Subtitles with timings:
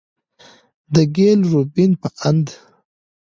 [0.93, 2.47] د ګيل روبين په اند،